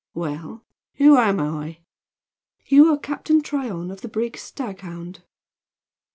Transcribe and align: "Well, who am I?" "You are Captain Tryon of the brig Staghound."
"Well, 0.15 0.65
who 0.95 1.15
am 1.19 1.39
I?" 1.39 1.77
"You 2.65 2.91
are 2.91 2.97
Captain 2.97 3.39
Tryon 3.43 3.91
of 3.91 4.01
the 4.01 4.07
brig 4.07 4.33
Staghound." 4.35 5.21